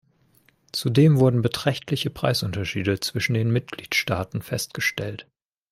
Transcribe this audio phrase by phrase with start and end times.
[0.71, 5.27] Zudem wurden beträchtliche Preisunterschiede zwischen den Mitgliedstaaten festgestellt.